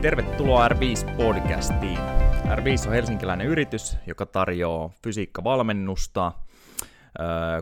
Tervetuloa 0.00 0.68
R5-podcastiin. 0.68 1.98
R5 2.46 2.86
on 2.86 2.92
helsinkiläinen 2.92 3.46
yritys, 3.46 3.96
joka 4.06 4.26
tarjoaa 4.26 4.90
fysiikkavalmennusta, 5.02 6.32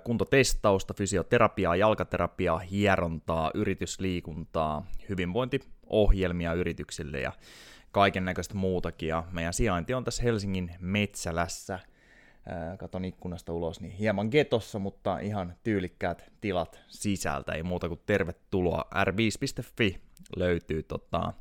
kuntotestausta, 0.04 0.94
fysioterapiaa, 0.94 1.76
jalkaterapiaa, 1.76 2.58
hierontaa, 2.58 3.50
yritysliikuntaa, 3.54 4.86
hyvinvointiohjelmia 5.08 6.52
yrityksille 6.52 7.20
ja 7.20 7.32
kaiken 7.92 8.24
näköistä 8.24 8.54
muutakin. 8.54 9.08
Ja 9.08 9.24
meidän 9.32 9.54
sijainti 9.54 9.94
on 9.94 10.04
tässä 10.04 10.22
Helsingin 10.22 10.70
Metsälässä. 10.80 11.78
Katon 12.78 13.04
ikkunasta 13.04 13.52
ulos, 13.52 13.80
niin 13.80 13.92
hieman 13.92 14.28
getossa, 14.30 14.78
mutta 14.78 15.18
ihan 15.18 15.54
tyylikkäät 15.62 16.32
tilat 16.40 16.80
sisältä. 16.88 17.52
Ei 17.52 17.62
muuta 17.62 17.88
kuin 17.88 18.00
tervetuloa. 18.06 18.84
r5.fi 18.94 20.00
löytyy 20.36 20.82
tota, 20.82 21.32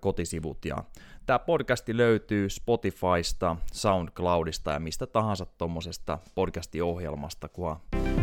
kotisivut. 0.00 0.64
Ja 0.64 0.84
tämä 1.26 1.38
podcasti 1.38 1.96
löytyy 1.96 2.48
Spotifysta, 2.48 3.56
SoundCloudista 3.72 4.72
ja 4.72 4.80
mistä 4.80 5.06
tahansa 5.06 5.46
tuommoisesta 5.46 6.18
podcastiohjelmasta, 6.34 7.48
kun 7.48 7.76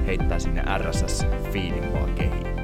heittää 0.06 0.40
sinne 0.40 0.64
RSS-feedin 0.78 1.94
vaan 1.94 2.16
kehiin. 2.16 2.56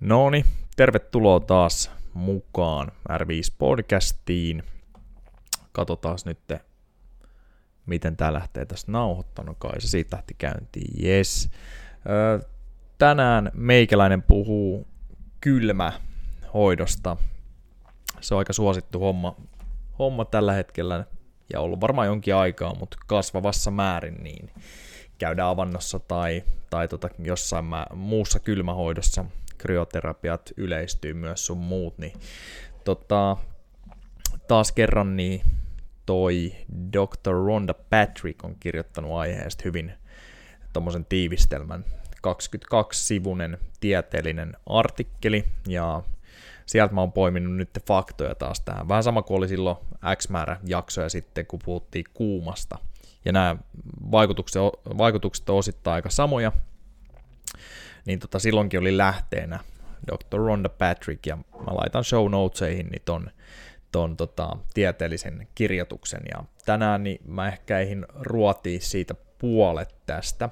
Noni, 0.00 0.44
tervetuloa 0.76 1.40
taas 1.40 1.90
mukaan 2.14 2.92
R5-podcastiin. 3.12 4.62
Katsotaan 5.72 6.18
nyt 6.24 6.38
miten 7.90 8.16
tämä 8.16 8.32
lähtee 8.32 8.64
tästä 8.64 8.92
nauhoittanut, 8.92 9.56
kai 9.58 9.80
se 9.80 9.88
siitä 9.88 10.16
lähti 10.16 10.34
käyntiin, 10.38 11.06
yes. 11.06 11.50
tänään 12.98 13.50
meikäläinen 13.54 14.22
puhuu 14.22 14.86
kylmä 15.40 15.92
hoidosta. 16.54 17.16
Se 18.20 18.34
on 18.34 18.38
aika 18.38 18.52
suosittu 18.52 18.98
homma, 18.98 19.36
homma 19.98 20.24
tällä 20.24 20.52
hetkellä 20.52 21.04
ja 21.52 21.60
ollut 21.60 21.80
varmaan 21.80 22.06
jonkin 22.06 22.34
aikaa, 22.34 22.74
mutta 22.74 22.96
kasvavassa 23.06 23.70
määrin 23.70 24.16
niin 24.22 24.50
käydään 25.18 25.48
avannossa 25.48 25.98
tai, 25.98 26.42
tai 26.70 26.88
tota 26.88 27.08
jossain 27.18 27.64
mä, 27.64 27.86
muussa 27.94 28.40
kylmähoidossa, 28.40 29.24
kryoterapiat 29.58 30.50
yleistyy 30.56 31.14
myös 31.14 31.46
sun 31.46 31.58
muut, 31.58 31.98
niin 31.98 32.12
tota, 32.84 33.36
taas 34.48 34.72
kerran 34.72 35.16
niin 35.16 35.42
toi 36.06 36.52
Dr. 36.92 37.32
Rhonda 37.44 37.74
Patrick 37.74 38.44
on 38.44 38.56
kirjoittanut 38.60 39.12
aiheesta 39.12 39.62
hyvin 39.64 39.92
tuommoisen 40.72 41.04
tiivistelmän, 41.04 41.84
22-sivunen 42.16 43.58
tieteellinen 43.80 44.56
artikkeli, 44.66 45.44
ja 45.68 46.02
sieltä 46.66 46.94
mä 46.94 47.00
oon 47.00 47.12
poiminut 47.12 47.56
nyt 47.56 47.70
faktoja 47.86 48.34
taas 48.34 48.60
tähän. 48.60 48.88
Vähän 48.88 49.02
sama 49.02 49.22
kuin 49.22 49.38
oli 49.38 49.48
silloin 49.48 49.76
X 50.16 50.28
määrä 50.28 50.60
jaksoja 50.66 51.08
sitten, 51.08 51.46
kun 51.46 51.60
puhuttiin 51.64 52.04
kuumasta. 52.14 52.78
Ja 53.24 53.32
nämä 53.32 53.56
vaikutukset, 54.10 54.62
vaikutukset 54.98 55.50
on 55.50 55.56
osittain 55.56 55.94
aika 55.94 56.10
samoja, 56.10 56.52
niin 58.06 58.18
tota, 58.18 58.38
silloinkin 58.38 58.80
oli 58.80 58.96
lähteenä 58.96 59.60
Dr. 60.06 60.38
Rhonda 60.38 60.68
Patrick, 60.68 61.26
ja 61.26 61.36
mä 61.36 61.74
laitan 61.74 62.04
show 62.04 62.30
notesihin 62.30 62.86
niin 62.86 63.02
ton 63.04 63.30
ton 63.92 64.16
tota, 64.16 64.56
tieteellisen 64.74 65.48
kirjoituksen. 65.54 66.20
Ja 66.34 66.44
tänään 66.64 67.02
niin 67.02 67.20
mä 67.26 67.48
ehkä 67.48 67.78
eihin 67.78 68.06
ruotii 68.14 68.80
siitä 68.80 69.14
puolet 69.38 69.94
tästä. 70.06 70.50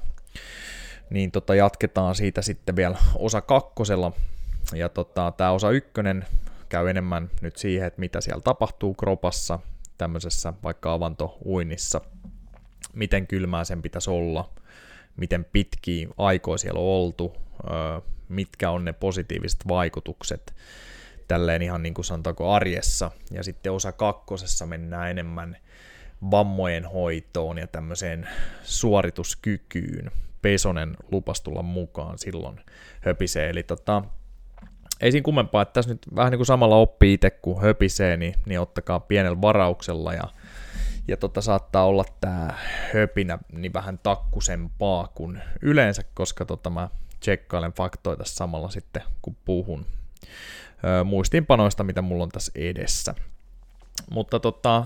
Niin 1.10 1.30
tota, 1.30 1.54
jatketaan 1.54 2.14
siitä 2.14 2.42
sitten 2.42 2.76
vielä 2.76 2.96
osa 3.14 3.40
kakkosella. 3.40 4.12
Ja 4.74 4.88
tota, 4.88 5.32
tämä 5.36 5.50
osa 5.50 5.70
ykkönen 5.70 6.24
käy 6.68 6.88
enemmän 6.88 7.30
nyt 7.40 7.56
siihen, 7.56 7.86
että 7.86 8.00
mitä 8.00 8.20
siellä 8.20 8.42
tapahtuu 8.42 8.94
kropassa, 8.94 9.58
tämmöisessä 9.98 10.52
vaikka 10.62 10.92
avantouinnissa, 10.92 12.00
miten 12.94 13.26
kylmää 13.26 13.64
sen 13.64 13.82
pitäisi 13.82 14.10
olla, 14.10 14.50
miten 15.16 15.44
pitkiä 15.44 16.08
aikoja 16.18 16.58
siellä 16.58 16.80
on 16.80 16.86
oltu, 16.86 17.36
mitkä 18.28 18.70
on 18.70 18.84
ne 18.84 18.92
positiiviset 18.92 19.68
vaikutukset, 19.68 20.54
tälleen 21.28 21.62
ihan 21.62 21.82
niin 21.82 21.94
kuin 21.94 22.04
sanotaanko 22.04 22.52
arjessa. 22.52 23.10
Ja 23.30 23.42
sitten 23.44 23.72
osa 23.72 23.92
kakkosessa 23.92 24.66
mennään 24.66 25.10
enemmän 25.10 25.56
vammojen 26.30 26.84
hoitoon 26.84 27.58
ja 27.58 27.66
tämmöiseen 27.66 28.28
suorituskykyyn. 28.62 30.10
Pesonen 30.42 30.96
lupas 31.12 31.40
tulla 31.40 31.62
mukaan 31.62 32.18
silloin 32.18 32.60
höpisee. 33.00 33.50
Eli 33.50 33.62
tota, 33.62 34.02
ei 35.00 35.12
siinä 35.12 35.24
kummempaa, 35.24 35.62
että 35.62 35.72
tässä 35.72 35.90
nyt 35.90 36.06
vähän 36.16 36.30
niin 36.30 36.38
kuin 36.38 36.46
samalla 36.46 36.76
oppii 36.76 37.12
itse, 37.12 37.30
kun 37.30 37.62
höpisee, 37.62 38.16
niin, 38.16 38.34
niin 38.46 38.60
ottakaa 38.60 39.00
pienellä 39.00 39.40
varauksella 39.40 40.14
ja, 40.14 40.24
ja 41.08 41.16
tota, 41.16 41.40
saattaa 41.40 41.86
olla 41.86 42.04
tämä 42.20 42.54
höpinä 42.94 43.38
niin 43.52 43.72
vähän 43.72 43.98
takkusempaa 43.98 45.08
kuin 45.14 45.42
yleensä, 45.62 46.02
koska 46.14 46.44
tota, 46.44 46.70
mä 46.70 46.88
tsekkailen 47.20 47.72
faktoita 47.72 48.24
samalla 48.24 48.70
sitten, 48.70 49.02
kun 49.22 49.36
puhun 49.44 49.86
muistiinpanoista, 51.04 51.84
mitä 51.84 52.02
mulla 52.02 52.22
on 52.22 52.28
tässä 52.28 52.52
edessä. 52.54 53.14
Mutta 54.10 54.40
tota, 54.40 54.84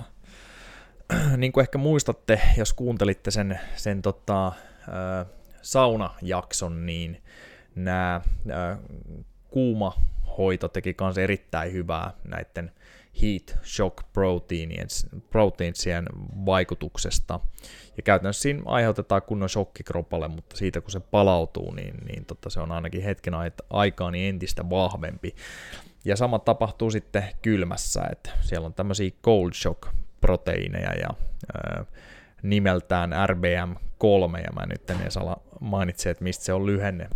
niin 1.36 1.52
kuin 1.52 1.62
ehkä 1.62 1.78
muistatte, 1.78 2.40
jos 2.56 2.72
kuuntelitte 2.72 3.30
sen, 3.30 3.60
sen 3.76 4.02
tota, 4.02 4.52
saunajakson, 5.62 6.86
niin 6.86 7.22
nämä 7.74 8.20
kuuma 9.50 9.92
hoito 10.38 10.68
teki 10.68 10.94
myös 11.00 11.18
erittäin 11.18 11.72
hyvää 11.72 12.12
näiden 12.24 12.72
heat 13.22 13.58
shock 13.64 13.98
proteinsien 15.30 16.06
vaikutuksesta. 16.46 17.40
Ja 17.96 18.02
käytännössä 18.02 18.42
siinä 18.42 18.62
aiheutetaan 18.64 19.22
kunnon 19.22 19.48
shokki 19.48 19.82
kropalle, 19.82 20.28
mutta 20.28 20.56
siitä 20.56 20.80
kun 20.80 20.90
se 20.90 21.00
palautuu, 21.00 21.74
niin, 21.74 21.94
niin 22.06 22.24
tota, 22.24 22.50
se 22.50 22.60
on 22.60 22.72
ainakin 22.72 23.02
hetken 23.02 23.34
aikaa 23.70 24.10
niin 24.10 24.28
entistä 24.28 24.70
vahvempi. 24.70 25.34
Ja 26.04 26.16
sama 26.16 26.38
tapahtuu 26.38 26.90
sitten 26.90 27.24
kylmässä, 27.42 28.02
että 28.12 28.30
siellä 28.40 28.66
on 28.66 28.74
tämmöisiä 28.74 29.10
cold 29.24 29.52
shock 29.54 29.88
proteiineja 30.20 30.92
ja 30.94 31.08
ää, 31.54 31.84
nimeltään 32.42 33.12
RBM3, 33.12 34.38
ja 34.38 34.52
mä 34.54 34.66
nyt 34.66 34.90
en 34.90 34.96
ala 35.20 35.36
mainitse, 35.60 36.10
että 36.10 36.24
mistä 36.24 36.44
se 36.44 36.52
on 36.52 36.66
lyhenne. 36.66 37.08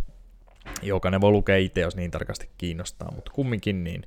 Jokainen 0.81 1.21
voi 1.21 1.31
lukea 1.31 1.57
itse, 1.57 1.81
jos 1.81 1.95
niin 1.95 2.11
tarkasti 2.11 2.49
kiinnostaa, 2.57 3.11
mutta 3.15 3.31
kumminkin 3.31 3.83
niin 3.83 4.03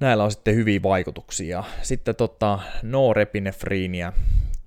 näillä 0.00 0.24
on 0.24 0.30
sitten 0.30 0.54
hyviä 0.54 0.82
vaikutuksia. 0.82 1.64
Sitten 1.82 2.16
tota, 2.16 2.58
norepinefriiniä 2.82 4.12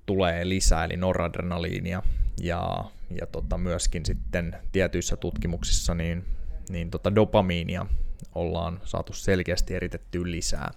tulee 0.06 0.48
lisää, 0.48 0.84
eli 0.84 0.96
noradrenaliinia, 0.96 2.02
ja, 2.42 2.84
ja 3.20 3.26
tota, 3.26 3.58
myöskin 3.58 4.06
sitten 4.06 4.56
tietyissä 4.72 5.16
tutkimuksissa 5.16 5.94
niin, 5.94 6.24
niin 6.68 6.90
tota 6.90 7.14
dopamiinia 7.14 7.86
ollaan 8.34 8.80
saatu 8.84 9.12
selkeästi 9.12 9.74
eritetty 9.74 10.30
lisää. 10.30 10.70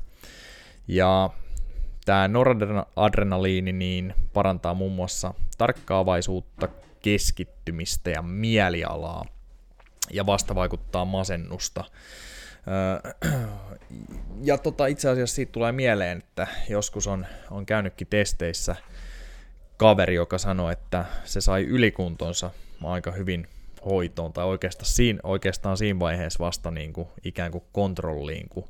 Ja 0.88 1.30
tämä 2.06 2.28
noradrenaliini 2.28 3.74
niin 3.74 4.14
parantaa 4.34 4.74
muun 4.74 4.92
muassa 4.92 5.34
tarkkaavaisuutta, 5.58 6.68
keskittymistä 7.02 8.10
ja 8.10 8.22
mielialaa 8.22 9.26
ja 10.12 10.26
vasta 10.26 10.56
vaikuttaa 10.56 11.06
masennusta. 11.06 11.84
Ja 14.44 14.58
tota, 14.58 14.86
itse 14.86 15.10
asiassa 15.10 15.36
siitä 15.36 15.52
tulee 15.52 15.72
mieleen, 15.72 16.18
että 16.18 16.48
joskus 16.70 17.08
on, 17.08 17.26
on 17.52 17.66
käynytkin 17.66 18.08
testeissä 18.08 18.76
kaveri, 19.78 20.16
joka 20.16 20.38
sanoi, 20.38 20.74
että 20.74 21.06
se 21.24 21.42
sai 21.42 21.64
ylikuntonsa 21.64 22.52
aika 22.84 23.12
hyvin 23.12 23.48
hoitoon, 23.86 24.34
tai 24.34 24.46
oikeastaan 24.46 24.86
siinä, 24.86 25.20
oikeastaan 25.24 25.78
siinä 25.78 26.00
vaiheessa 26.00 26.46
vasta 26.46 26.72
niin 26.72 26.94
kuin, 26.94 27.08
ikään 27.24 27.52
kuin 27.52 27.64
kontrolliin, 27.72 28.50
kun 28.50 28.70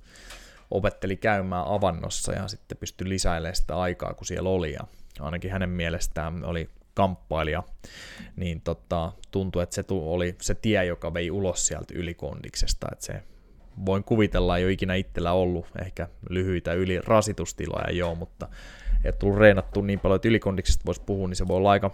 opetteli 0.71 1.17
käymään 1.17 1.67
avannossa 1.67 2.33
ja 2.33 2.47
sitten 2.47 2.77
pystyi 2.77 3.09
lisäilemään 3.09 3.55
sitä 3.55 3.79
aikaa, 3.79 4.13
kun 4.13 4.27
siellä 4.27 4.49
oli, 4.49 4.73
ja 4.73 4.79
ainakin 5.19 5.51
hänen 5.51 5.69
mielestään 5.69 6.45
oli 6.45 6.69
kamppailija, 6.93 7.63
niin 8.35 8.61
tota, 8.61 9.11
tuntui, 9.31 9.63
että 9.63 9.75
se 9.75 9.83
oli 9.89 10.35
se 10.41 10.55
tie, 10.55 10.85
joka 10.85 11.13
vei 11.13 11.31
ulos 11.31 11.67
sieltä 11.67 11.93
ylikondiksesta, 11.93 12.87
että 12.91 13.05
se 13.05 13.23
voin 13.85 14.03
kuvitella, 14.03 14.57
ei 14.57 14.63
ole 14.63 14.71
ikinä 14.71 14.95
itsellä 14.95 15.31
ollut 15.31 15.65
ehkä 15.81 16.07
lyhyitä 16.29 16.73
yli 16.73 17.01
rasitustiloja 17.01 17.91
joo, 17.91 18.15
mutta 18.15 18.47
ei 19.05 19.13
tullut 19.13 19.39
reenattu 19.39 19.81
niin 19.81 19.99
paljon, 19.99 20.15
että 20.15 20.27
ylikondiksesta 20.27 20.85
voisi 20.85 21.01
puhua, 21.05 21.27
niin 21.27 21.35
se 21.35 21.47
voi 21.47 21.57
olla 21.57 21.71
aika 21.71 21.91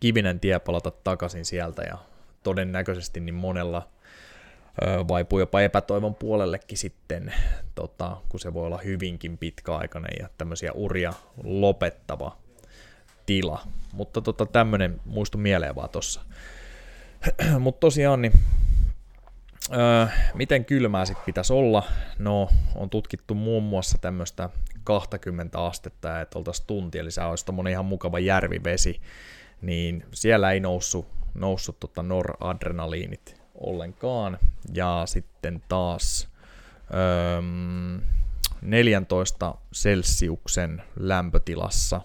kivinen 0.00 0.40
tie 0.40 0.58
palata 0.58 0.90
takaisin 0.90 1.44
sieltä 1.44 1.82
ja 1.82 1.98
todennäköisesti 2.42 3.20
niin 3.20 3.34
monella 3.34 3.88
vaipuu 5.08 5.38
jopa 5.38 5.60
epätoivon 5.60 6.14
puolellekin 6.14 6.78
sitten, 6.78 7.32
tota, 7.74 8.16
kun 8.28 8.40
se 8.40 8.54
voi 8.54 8.66
olla 8.66 8.78
hyvinkin 8.84 9.38
pitkäaikainen 9.38 10.12
ja 10.20 10.28
tämmöisiä 10.38 10.72
uria 10.72 11.12
lopettava 11.44 12.36
tila. 13.26 13.62
Mutta 13.92 14.20
tota, 14.20 14.46
tämmöinen 14.46 15.00
muistu 15.04 15.38
mieleen 15.38 15.74
vaan 15.74 15.90
tuossa. 15.90 16.20
Mutta 17.58 17.80
tosiaan, 17.80 18.22
niin, 18.22 18.32
öö, 19.72 20.06
miten 20.34 20.64
kylmää 20.64 21.04
sitten 21.04 21.24
pitäisi 21.26 21.52
olla? 21.52 21.82
No, 22.18 22.48
on 22.74 22.90
tutkittu 22.90 23.34
muun 23.34 23.62
muassa 23.62 23.98
tämmöistä 23.98 24.50
20 24.84 25.64
astetta, 25.64 26.20
että 26.20 26.38
oltaisiin 26.38 26.66
tunti, 26.66 26.98
eli 26.98 27.10
se 27.10 27.20
olisi 27.22 27.44
tommonen 27.44 27.70
ihan 27.70 27.84
mukava 27.84 28.18
järvivesi, 28.18 29.00
niin 29.62 30.04
siellä 30.12 30.52
ei 30.52 30.60
noussut, 30.60 31.08
noussut 31.34 31.80
tota 31.80 32.02
noradrenaliinit 32.02 33.40
ollenkaan, 33.54 34.38
ja 34.74 35.02
sitten 35.06 35.62
taas 35.68 36.28
öö, 36.94 37.42
14 38.62 39.54
Celsiuksen 39.74 40.82
lämpötilassa, 40.96 42.00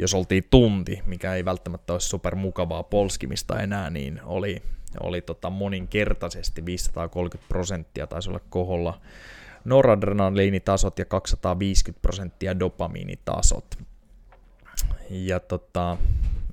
jos 0.00 0.14
oltiin 0.14 0.44
tunti, 0.50 1.02
mikä 1.06 1.34
ei 1.34 1.44
välttämättä 1.44 1.92
olisi 1.92 2.08
super 2.08 2.34
mukavaa 2.34 2.82
polskimista 2.82 3.60
enää, 3.60 3.90
niin 3.90 4.20
oli, 4.24 4.62
oli 5.00 5.20
tota 5.20 5.50
moninkertaisesti 5.50 6.66
530 6.66 7.48
prosenttia 7.48 8.06
taisi 8.06 8.30
olla 8.30 8.40
koholla 8.50 9.00
noradrenaliinitasot 9.64 10.98
ja 10.98 11.04
250 11.04 12.02
prosenttia 12.02 12.58
dopamiinitasot. 12.58 13.78
Ja 15.10 15.40
tota, 15.40 15.96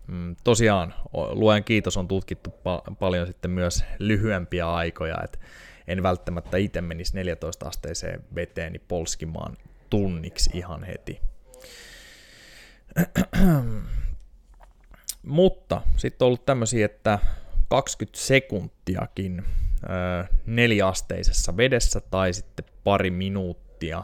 mm, 0.07 0.35
tosiaan, 0.43 0.93
luen 1.13 1.63
kiitos, 1.63 1.97
on 1.97 2.07
tutkittu 2.07 2.49
pa- 2.49 2.95
paljon 2.99 3.27
sitten 3.27 3.51
myös 3.51 3.83
lyhyempiä 3.99 4.73
aikoja, 4.73 5.17
että 5.23 5.39
en 5.87 6.03
välttämättä 6.03 6.57
itse 6.57 6.81
menisi 6.81 7.15
14 7.15 7.67
asteiseen 7.67 8.23
veteen 8.35 8.73
niin 8.73 8.83
polskimaan 8.87 9.57
tunniksi 9.89 10.49
ihan 10.53 10.83
heti. 10.83 11.21
Mutta 15.23 15.81
sitten 15.97 16.25
on 16.25 16.27
ollut 16.27 16.45
tämmöisiä, 16.45 16.85
että 16.85 17.19
20 17.69 18.19
sekuntiakin 18.19 19.43
neljäasteisessa 20.45 21.57
vedessä 21.57 22.01
tai 22.01 22.33
sitten 22.33 22.65
pari 22.83 23.11
minuuttia 23.11 24.03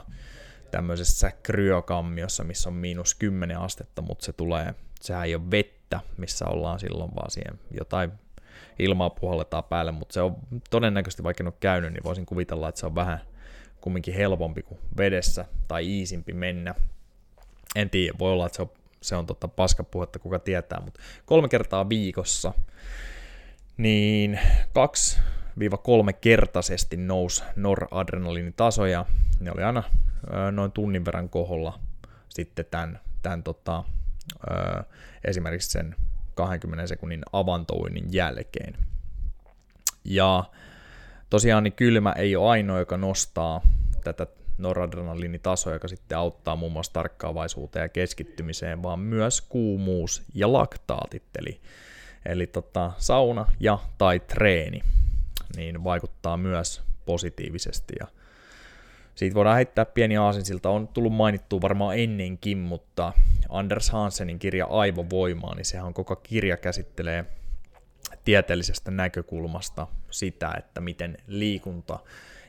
tämmöisessä 0.72 1.32
kryokammiossa, 1.44 2.44
missä 2.44 2.70
on 2.70 2.76
miinus 2.76 3.16
10 3.16 3.58
astetta, 3.58 4.02
mutta 4.02 4.26
se 4.26 4.34
tulee, 4.34 4.76
sehän 5.02 5.26
ei 5.26 5.36
ole 5.36 5.52
vettä, 5.52 6.00
missä 6.18 6.46
ollaan 6.46 6.80
silloin, 6.80 7.16
vaan 7.16 7.32
siihen 7.32 7.60
jotain 7.72 8.12
ilmaa 8.80 9.10
puhalletaan 9.10 9.64
päälle, 9.64 9.92
mutta 9.92 10.14
se 10.14 10.22
on 10.22 10.36
todennäköisesti, 10.70 11.24
vaikka 11.24 11.44
en 11.44 11.48
ole 11.48 11.54
käynyt, 11.60 11.94
niin 11.94 12.04
voisin 12.04 12.26
kuvitella, 12.26 12.70
että 12.70 12.80
se 12.80 12.86
on 12.86 12.96
vähän 12.96 13.22
kumminkin 13.82 14.14
helpompi 14.14 14.64
kuin 14.64 14.80
vedessä 14.98 15.46
tai 15.68 15.88
iisimpi 15.88 16.34
mennä. 16.34 16.76
En 17.76 17.90
tiedä, 17.90 18.18
voi 18.20 18.32
olla, 18.32 18.46
että 18.46 18.56
se 18.56 18.62
on, 18.62 18.72
se 19.02 19.16
on 19.16 19.26
tota 19.26 19.48
paskapuhetta, 19.48 20.20
kuka 20.20 20.40
tietää, 20.40 20.80
mutta 20.80 21.00
kolme 21.26 21.50
kertaa 21.50 21.90
viikossa, 21.90 22.54
niin 23.78 24.40
kaksi 24.74 25.20
3 25.84 26.14
kertaisesti 26.14 26.98
nousi 26.98 27.44
noradrenaliinitasoja. 27.56 29.06
Ne 29.40 29.52
oli 29.52 29.64
aina 29.64 29.84
noin 30.52 30.72
tunnin 30.72 31.06
verran 31.06 31.30
koholla 31.30 31.80
sitten 32.30 32.66
tämän, 32.72 33.00
tämän 33.22 33.44
tota, 33.44 33.84
esimerkiksi 35.24 35.70
sen 35.70 35.96
20 36.36 36.88
sekunnin 36.88 37.22
avantouinnin 37.34 38.14
jälkeen. 38.14 38.78
Ja 40.06 40.44
tosiaan 41.30 41.64
niin 41.64 41.74
kylmä 41.74 42.12
ei 42.12 42.36
ole 42.36 42.50
ainoa, 42.50 42.80
joka 42.80 42.98
nostaa 42.98 43.62
tätä 44.04 44.28
noradrenaliinitasoa, 44.64 45.74
joka 45.74 45.88
sitten 45.88 46.18
auttaa 46.18 46.56
muun 46.56 46.72
muassa 46.72 46.94
tarkkaavaisuuteen 46.94 47.84
ja 47.84 47.90
keskittymiseen, 47.90 48.84
vaan 48.84 49.00
myös 49.00 49.42
kuumuus 49.42 50.24
ja 50.34 50.54
laktaatit, 50.54 51.24
eli, 51.40 51.62
eli 52.26 52.48
tota, 52.48 52.92
sauna 52.98 53.46
ja 53.60 53.80
tai 53.98 54.20
treeni 54.20 54.82
niin 55.56 55.84
vaikuttaa 55.84 56.38
myös 56.38 56.82
positiivisesti. 57.06 57.94
Ja 58.00 58.08
siitä 59.16 59.36
voidaan 59.36 59.56
heittää 59.56 59.86
pieni 59.86 60.18
aasinsilta, 60.18 60.70
on 60.70 60.88
tullut 60.88 61.14
mainittua 61.14 61.62
varmaan 61.62 61.98
ennenkin, 61.98 62.58
mutta 62.58 63.14
Anders 63.50 63.90
Hansenin 63.90 64.40
kirja 64.40 64.66
Aivovoimaa, 64.66 65.56
niin 65.56 65.66
sehän 65.66 65.94
koko 65.94 66.16
kirja 66.16 66.58
käsittelee 66.58 67.26
tieteellisestä 68.26 68.92
näkökulmasta 68.92 69.88
sitä, 70.10 70.54
että 70.58 70.82
miten 70.82 71.18
liikunta 71.28 72.00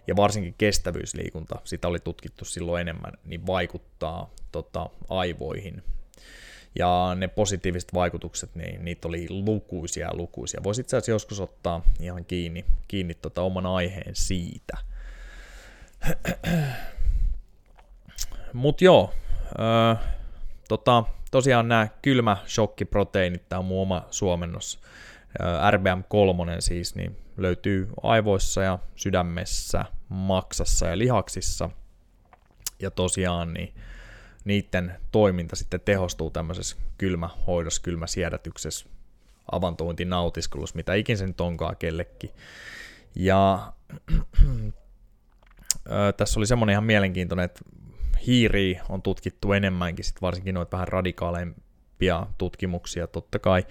ja 0.06 0.16
varsinkin 0.16 0.54
kestävyysliikunta, 0.58 1.58
sitä 1.64 1.88
oli 1.88 1.98
tutkittu 2.00 2.44
silloin 2.44 2.80
enemmän, 2.80 3.12
niin 3.24 3.46
vaikuttaa 3.46 4.30
tota, 4.52 4.90
aivoihin 5.08 5.82
ja 6.78 7.16
ne 7.16 7.28
positiiviset 7.28 7.94
vaikutukset, 7.94 8.54
niin 8.54 8.84
niitä 8.84 9.08
oli 9.08 9.26
lukuisia 9.30 10.10
lukuisia. 10.12 10.60
Voisi 10.62 10.80
itse 10.80 10.96
asiassa 10.96 11.10
joskus 11.10 11.40
ottaa 11.40 11.82
ihan 12.00 12.24
kiinni, 12.24 12.64
kiinni 12.88 13.14
tota 13.14 13.42
oman 13.42 13.66
aiheen 13.66 14.14
siitä. 14.16 14.78
Mutta 18.52 18.84
joo, 18.84 19.12
öö, 19.58 19.94
tota, 20.68 21.04
tosiaan 21.30 21.68
nämä 21.68 21.88
kylmä 22.02 22.36
shokkiproteiinit, 22.46 23.48
tämä 23.48 23.58
on 23.58 23.64
mun 23.64 23.82
oma 23.82 24.06
suomennos, 24.10 24.78
RBM3 25.70 26.60
siis, 26.60 26.94
niin 26.94 27.16
löytyy 27.36 27.88
aivoissa 28.02 28.62
ja 28.62 28.78
sydämessä, 28.96 29.84
maksassa 30.08 30.86
ja 30.86 30.98
lihaksissa. 30.98 31.70
Ja 32.80 32.90
tosiaan 32.90 33.54
niin 33.54 33.74
niiden 34.44 34.96
toiminta 35.12 35.56
sitten 35.56 35.80
tehostuu 35.80 36.30
tämmöisessä 36.30 36.76
kylmähoidossa, 36.98 37.82
kylmäsiedätyksessä, 37.82 38.86
avantointi, 39.52 40.04
nautiskelus, 40.04 40.74
mitä 40.74 40.94
ikin 40.94 41.18
se 41.18 41.26
nyt 41.26 41.40
onkaan 41.40 41.76
kellekin. 41.76 42.30
Ja 43.14 43.72
tässä 46.16 46.40
oli 46.40 46.46
semmoinen 46.46 46.72
ihan 46.72 46.84
mielenkiintoinen, 46.84 47.44
että 47.44 47.60
hiiri 48.26 48.80
on 48.88 49.02
tutkittu 49.02 49.52
enemmänkin, 49.52 50.04
sit 50.04 50.22
varsinkin 50.22 50.54
noita 50.54 50.70
vähän 50.70 50.88
radikaaleimpia 50.88 52.26
tutkimuksia 52.38 53.06
totta 53.06 53.38
kai. 53.38 53.66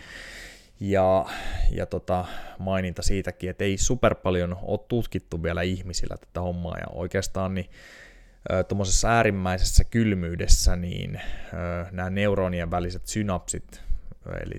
Ja, 0.84 1.26
ja 1.72 1.86
tota, 1.86 2.26
maininta 2.60 3.02
siitäkin, 3.02 3.50
että 3.50 3.64
ei 3.64 3.78
super 3.78 4.16
paljon 4.16 4.58
ole 4.62 4.80
tutkittu 4.88 5.44
vielä 5.44 5.62
ihmisillä 5.62 6.18
tätä 6.18 6.42
hommaa, 6.42 6.78
ja 6.78 6.88
oikeastaan 6.92 7.56
niin 7.56 7.70
tuommoisessa 8.68 9.10
äärimmäisessä 9.10 9.84
kylmyydessä, 9.84 10.76
niin 10.76 11.22
nämä 11.92 12.10
neuronien 12.10 12.72
väliset 12.72 13.08
synapsit, 13.08 13.82
eli 14.46 14.56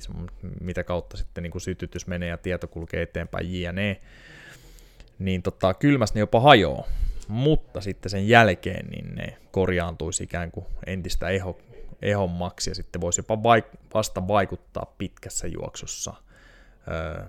mitä 0.60 0.84
kautta 0.84 1.16
sitten 1.16 1.42
niin 1.42 1.50
kuin 1.50 1.62
sytytys 1.62 2.06
menee 2.06 2.28
ja 2.28 2.38
tieto 2.38 2.68
kulkee 2.68 3.02
eteenpäin 3.02 3.62
jne, 3.62 4.00
niin 5.18 5.42
tota, 5.42 5.74
kylmässä 5.74 6.14
ne 6.14 6.20
jopa 6.20 6.40
hajoaa, 6.40 6.86
mutta 7.28 7.80
sitten 7.80 8.10
sen 8.10 8.28
jälkeen 8.28 8.86
niin 8.86 9.14
ne 9.14 9.36
korjaantuisi 9.50 10.24
ikään 10.24 10.50
kuin 10.50 10.66
entistä 10.86 11.28
eho, 11.28 11.58
ehommaksi 12.02 12.70
ja 12.70 12.74
sitten 12.74 13.00
voisi 13.00 13.18
jopa 13.18 13.34
vaik- 13.36 13.78
vasta 13.94 14.28
vaikuttaa 14.28 14.94
pitkässä 14.98 15.46
juoksussa 15.46 16.14
ö, 16.88 17.24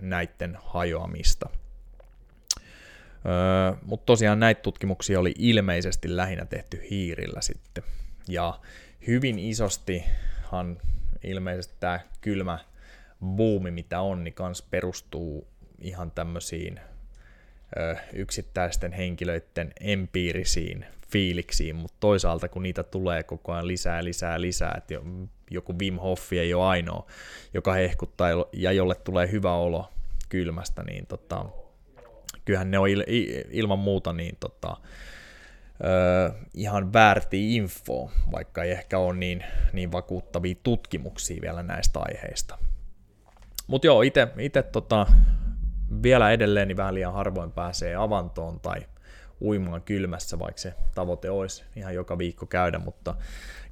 näiden 0.00 0.58
hajoamista. 0.62 1.50
Mutta 3.82 4.06
tosiaan 4.06 4.40
näitä 4.40 4.62
tutkimuksia 4.62 5.20
oli 5.20 5.34
ilmeisesti 5.38 6.16
lähinnä 6.16 6.44
tehty 6.44 6.86
hiirillä 6.90 7.40
sitten. 7.40 7.84
Ja 8.28 8.60
hyvin 9.06 9.38
isostihan 9.38 10.78
ilmeisesti 11.24 11.74
tämä 11.80 12.00
kylmä 12.20 12.58
buumi, 13.36 13.70
mitä 13.70 14.00
on, 14.00 14.24
niin 14.24 14.34
kans 14.34 14.62
perustuu 14.62 15.48
ihan 15.78 16.10
tämmöisiin 16.10 16.80
yksittäisten 18.12 18.92
henkilöiden 18.92 19.72
empiirisiin 19.80 20.86
fiiliksiin, 21.10 21.76
mutta 21.76 21.96
toisaalta 22.00 22.48
kun 22.48 22.62
niitä 22.62 22.82
tulee 22.82 23.22
koko 23.22 23.52
ajan 23.52 23.66
lisää, 23.66 24.04
lisää, 24.04 24.40
lisää, 24.40 24.74
että 24.76 24.94
joku 25.50 25.78
Wim 25.78 25.96
Hof 25.96 26.32
ei 26.32 26.54
ole 26.54 26.64
ainoa, 26.64 27.06
joka 27.54 27.72
hehkuttaa 27.72 28.28
ja 28.52 28.72
jolle 28.72 28.94
tulee 28.94 29.30
hyvä 29.30 29.52
olo 29.52 29.92
kylmästä, 30.28 30.82
niin 30.82 31.06
tota, 31.06 31.44
kyllähän 32.44 32.70
ne 32.70 32.78
on 32.78 32.88
il, 32.88 33.04
ilman 33.50 33.78
muuta 33.78 34.12
niin 34.12 34.36
tota, 34.40 34.76
ö, 35.84 36.32
ihan 36.54 36.92
väärti 36.92 37.56
info, 37.56 38.10
vaikka 38.32 38.62
ei 38.62 38.70
ehkä 38.70 38.98
ole 38.98 39.16
niin, 39.16 39.44
niin 39.72 39.92
vakuuttavia 39.92 40.54
tutkimuksia 40.62 41.42
vielä 41.42 41.62
näistä 41.62 42.00
aiheista. 42.02 42.58
Mutta 43.66 43.86
joo, 43.86 44.02
itse 44.02 44.62
tota, 44.72 45.06
vielä 46.02 46.32
edelleen 46.32 46.68
niin 46.68 46.76
vähän 46.76 46.94
liian 46.94 47.12
harvoin 47.12 47.52
pääsee 47.52 47.94
avantoon 47.94 48.60
tai 48.60 48.80
uimaan 49.40 49.82
kylmässä, 49.82 50.38
vaikka 50.38 50.60
se 50.60 50.74
tavoite 50.94 51.30
olisi 51.30 51.64
ihan 51.76 51.94
joka 51.94 52.18
viikko 52.18 52.46
käydä, 52.46 52.78
mutta 52.78 53.14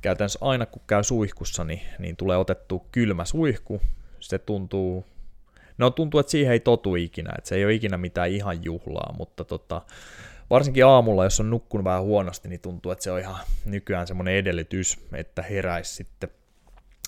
käytännössä 0.00 0.38
aina 0.42 0.66
kun 0.66 0.82
käy 0.86 1.02
suihkussa, 1.02 1.64
niin, 1.64 1.80
niin 1.98 2.16
tulee 2.16 2.36
otettu 2.36 2.86
kylmä 2.92 3.24
suihku, 3.24 3.80
se 4.20 4.38
tuntuu 4.38 5.04
No 5.78 5.90
tuntuu, 5.90 6.20
että 6.20 6.30
siihen 6.30 6.52
ei 6.52 6.60
totu 6.60 6.96
ikinä, 6.96 7.30
että 7.38 7.48
se 7.48 7.54
ei 7.54 7.64
ole 7.64 7.74
ikinä 7.74 7.98
mitään 7.98 8.30
ihan 8.30 8.64
juhlaa, 8.64 9.14
mutta 9.18 9.44
tota, 9.44 9.82
varsinkin 10.50 10.86
aamulla, 10.86 11.24
jos 11.24 11.40
on 11.40 11.50
nukkunut 11.50 11.84
vähän 11.84 12.02
huonosti, 12.02 12.48
niin 12.48 12.60
tuntuu, 12.60 12.92
että 12.92 13.04
se 13.04 13.10
on 13.10 13.20
ihan 13.20 13.36
nykyään 13.64 14.06
semmoinen 14.06 14.34
edellytys, 14.34 15.06
että 15.12 15.42
heräisi 15.42 15.94
sitten 15.94 16.28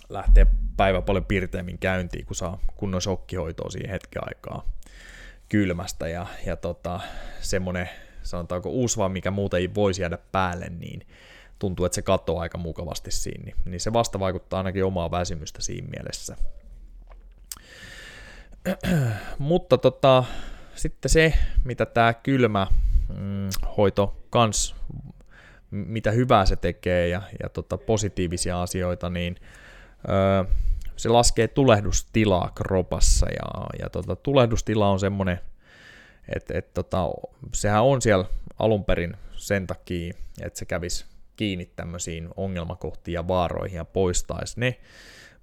lähtee 0.08 0.46
päivä 0.76 1.02
paljon 1.02 1.24
pirteemmin 1.24 1.78
käyntiin, 1.78 2.26
kun 2.26 2.36
saa 2.36 2.58
kunnon 2.76 3.02
shokkihoitoa 3.02 3.70
siihen 3.70 3.90
hetken 3.90 4.22
aikaa 4.26 4.76
kylmästä 5.48 6.08
ja, 6.08 6.26
ja 6.46 6.56
tota, 6.56 7.00
semmoinen 7.40 7.88
sanotaanko 8.22 8.68
uusva, 8.68 9.08
mikä 9.08 9.30
muuten 9.30 9.60
ei 9.60 9.74
voisi 9.74 10.02
jäädä 10.02 10.18
päälle, 10.32 10.66
niin 10.78 11.06
tuntuu, 11.58 11.86
että 11.86 11.94
se 11.94 12.02
katoaa 12.02 12.42
aika 12.42 12.58
mukavasti 12.58 13.10
siinä, 13.10 13.44
niin, 13.44 13.56
niin 13.64 13.80
se 13.80 13.92
vasta 13.92 14.20
vaikuttaa 14.20 14.60
ainakin 14.60 14.84
omaa 14.84 15.10
väsymystä 15.10 15.62
siinä 15.62 15.88
mielessä. 15.88 16.36
Mutta 19.38 19.78
tota, 19.78 20.24
sitten 20.74 21.10
se, 21.10 21.34
mitä 21.64 21.86
tämä 21.86 22.14
kylmä 22.14 22.66
mm, 23.08 23.48
hoito 23.76 24.26
kans, 24.30 24.74
mitä 25.70 26.10
hyvää 26.10 26.46
se 26.46 26.56
tekee 26.56 27.08
ja, 27.08 27.22
ja 27.42 27.48
tota, 27.48 27.78
positiivisia 27.78 28.62
asioita, 28.62 29.10
niin 29.10 29.36
se 30.96 31.08
laskee 31.08 31.48
tulehdustilaa 31.48 32.50
kropassa 32.54 33.26
ja, 33.30 33.66
ja 33.82 33.90
tota, 33.90 34.16
tulehdustila 34.16 34.90
on 34.90 35.00
semmoinen, 35.00 35.40
että 36.34 36.58
et, 36.58 36.74
tota, 36.74 37.08
sehän 37.54 37.84
on 37.84 38.02
siellä 38.02 38.24
alun 38.58 38.84
perin 38.84 39.16
sen 39.32 39.66
takia, 39.66 40.14
että 40.42 40.58
se 40.58 40.64
kävisi 40.64 41.04
kiinni 41.36 41.70
tämmöisiin 41.76 42.28
ongelmakohtiin 42.36 43.12
ja 43.12 43.28
vaaroihin 43.28 43.76
ja 43.76 43.84
poistaisi 43.84 44.60
ne, 44.60 44.80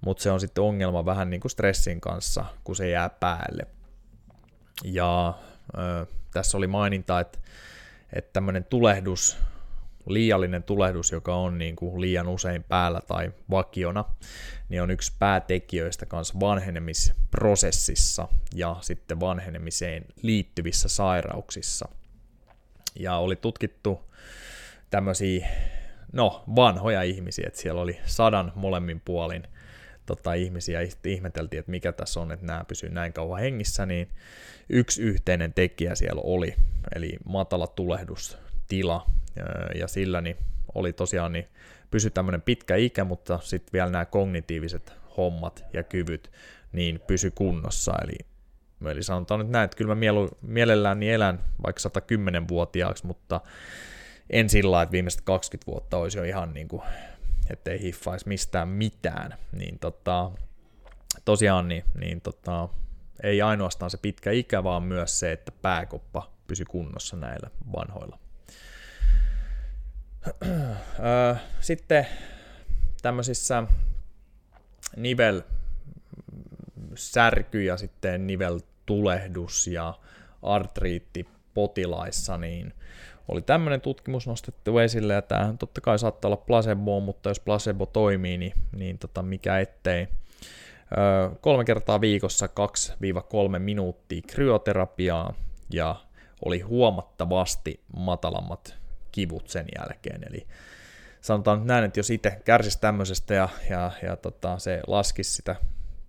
mutta 0.00 0.22
se 0.22 0.30
on 0.30 0.40
sitten 0.40 0.64
ongelma 0.64 1.04
vähän 1.04 1.30
niin 1.30 1.40
kuin 1.40 1.50
stressin 1.50 2.00
kanssa, 2.00 2.44
kun 2.64 2.76
se 2.76 2.88
jää 2.88 3.08
päälle. 3.08 3.66
Ja 4.84 5.34
ö, 5.78 6.06
tässä 6.32 6.56
oli 6.56 6.66
maininta, 6.66 7.20
että, 7.20 7.38
että 8.12 8.32
tämmöinen 8.32 8.64
tulehdus, 8.64 9.38
liiallinen 10.06 10.62
tulehdus, 10.62 11.12
joka 11.12 11.34
on 11.34 11.58
niin 11.58 11.76
kuin 11.76 12.00
liian 12.00 12.28
usein 12.28 12.64
päällä 12.64 13.00
tai 13.00 13.32
vakiona, 13.50 14.04
niin 14.68 14.82
on 14.82 14.90
yksi 14.90 15.12
päätekijöistä 15.18 16.06
kanssa 16.06 16.40
vanhenemisprosessissa 16.40 18.28
ja 18.54 18.76
sitten 18.80 19.20
vanhenemiseen 19.20 20.04
liittyvissä 20.22 20.88
sairauksissa. 20.88 21.88
Ja 22.98 23.16
oli 23.16 23.36
tutkittu 23.36 24.00
tämmöisiä, 24.90 25.48
no 26.12 26.44
vanhoja 26.56 27.02
ihmisiä, 27.02 27.44
että 27.46 27.60
siellä 27.60 27.80
oli 27.80 27.98
sadan 28.06 28.52
molemmin 28.54 29.02
puolin 29.04 29.42
tota, 30.06 30.34
ihmisiä, 30.34 30.80
ihmeteltiin, 31.04 31.60
että 31.60 31.70
mikä 31.70 31.92
tässä 31.92 32.20
on, 32.20 32.32
että 32.32 32.46
nämä 32.46 32.64
pysyy 32.64 32.90
näin 32.90 33.12
kauan 33.12 33.40
hengissä, 33.40 33.86
niin 33.86 34.08
yksi 34.68 35.02
yhteinen 35.02 35.52
tekijä 35.52 35.94
siellä 35.94 36.22
oli, 36.24 36.54
eli 36.94 37.16
matala 37.24 37.66
tulehdustila, 37.66 39.06
ja 39.74 39.88
sillä 39.88 40.20
niin 40.20 40.36
oli 40.74 40.92
tosiaan, 40.92 41.32
niin 41.32 41.48
pysy 41.90 42.10
tämmöinen 42.10 42.42
pitkä 42.42 42.76
ikä, 42.76 43.04
mutta 43.04 43.38
sitten 43.42 43.72
vielä 43.72 43.90
nämä 43.90 44.04
kognitiiviset 44.04 44.92
hommat 45.16 45.64
ja 45.72 45.82
kyvyt, 45.82 46.30
niin 46.72 47.00
pysy 47.06 47.30
kunnossa, 47.30 47.92
eli 48.04 48.16
Eli 48.90 49.02
sanotaan 49.02 49.40
nyt 49.40 49.48
näin, 49.48 49.64
että 49.64 49.76
kyllä 49.76 49.88
mä 49.88 50.00
mielu, 50.00 50.28
mielellään 50.42 51.00
niin 51.00 51.12
elän 51.12 51.40
vaikka 51.66 51.80
110-vuotiaaksi, 51.88 53.06
mutta 53.06 53.40
en 54.30 54.48
sillä 54.48 54.82
että 54.82 54.92
viimeiset 54.92 55.20
20 55.20 55.72
vuotta 55.72 55.96
olisi 55.96 56.18
jo 56.18 56.24
ihan 56.24 56.54
niin 56.54 56.68
kuin, 56.68 56.82
ettei 57.50 57.80
hiffaisi 57.80 58.28
mistään 58.28 58.68
mitään. 58.68 59.34
Niin 59.52 59.78
tota, 59.78 60.30
tosiaan 61.24 61.68
niin, 61.68 61.84
niin 62.00 62.20
tota, 62.20 62.68
ei 63.22 63.42
ainoastaan 63.42 63.90
se 63.90 63.98
pitkä 63.98 64.30
ikä, 64.30 64.64
vaan 64.64 64.82
myös 64.82 65.20
se, 65.20 65.32
että 65.32 65.52
pääkoppa 65.62 66.30
pysy 66.46 66.64
kunnossa 66.64 67.16
näillä 67.16 67.50
vanhoilla. 67.76 68.18
Sitten 71.60 72.06
tämmöisissä 73.02 73.62
nivel 74.96 75.42
särky 76.94 77.62
ja 77.62 77.76
sitten 77.76 78.26
niveltulehdus 78.26 79.66
ja 79.66 79.94
artriitti 80.42 81.28
potilaissa, 81.54 82.38
niin 82.38 82.74
oli 83.28 83.42
tämmöinen 83.42 83.80
tutkimus 83.80 84.26
nostettu 84.26 84.78
esille, 84.78 85.14
ja 85.14 85.22
tämä 85.22 85.54
totta 85.58 85.80
kai 85.80 85.98
saattaa 85.98 86.28
olla 86.28 86.36
placebo, 86.36 87.00
mutta 87.00 87.30
jos 87.30 87.40
placebo 87.40 87.86
toimii, 87.86 88.38
niin, 88.38 88.52
niin 88.76 88.98
tota, 88.98 89.22
mikä 89.22 89.58
ettei. 89.58 90.08
Öö, 90.98 91.30
kolme 91.40 91.64
kertaa 91.64 92.00
viikossa 92.00 92.48
2-3 93.56 93.58
minuuttia 93.58 94.22
kryoterapiaa, 94.26 95.34
ja 95.70 95.96
oli 96.44 96.60
huomattavasti 96.60 97.80
matalammat 97.96 98.83
kivut 99.14 99.48
sen 99.48 99.66
jälkeen, 99.78 100.20
eli 100.30 100.46
sanotaan 101.20 101.58
nyt 101.58 101.66
näin, 101.66 101.84
että 101.84 101.98
jos 101.98 102.10
itse 102.10 102.40
kärsisi 102.44 102.80
tämmöisestä 102.80 103.34
ja, 103.34 103.48
ja, 103.70 103.90
ja 104.02 104.16
tota, 104.16 104.58
se 104.58 104.80
laskisi 104.86 105.34
sitä 105.34 105.56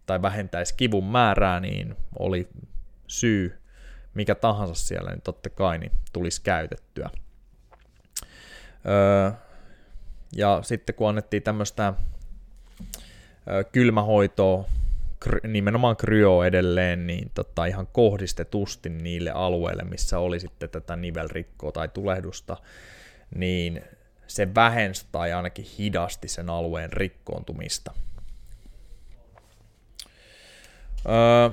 tai 0.05 0.21
vähentäisi 0.21 0.73
kivun 0.77 1.05
määrää, 1.05 1.59
niin 1.59 1.95
oli 2.19 2.47
syy 3.07 3.59
mikä 4.15 4.35
tahansa 4.35 4.75
siellä, 4.75 5.09
niin 5.11 5.21
totta 5.21 5.49
kai 5.49 5.77
niin 5.77 5.91
tulisi 6.13 6.41
käytettyä. 6.41 7.09
Öö, 8.85 9.31
ja 10.35 10.59
sitten 10.63 10.95
kun 10.95 11.09
annettiin 11.09 11.43
tämmöistä 11.43 11.93
kylmähoitoa, 13.71 14.65
nimenomaan 15.47 15.97
kryo 15.97 16.43
edelleen, 16.43 17.07
niin 17.07 17.31
tota, 17.33 17.65
ihan 17.65 17.87
kohdistetusti 17.87 18.89
niille 18.89 19.31
alueille, 19.31 19.83
missä 19.83 20.19
oli 20.19 20.39
sitten 20.39 20.69
tätä 20.69 20.95
nivelrikkoa 20.95 21.71
tai 21.71 21.87
tulehdusta, 21.87 22.57
niin 23.35 23.81
se 24.27 24.55
vähensi 24.55 25.05
tai 25.11 25.33
ainakin 25.33 25.65
hidasti 25.77 26.27
sen 26.27 26.49
alueen 26.49 26.93
rikkoontumista. 26.93 27.93
Öö, 31.05 31.49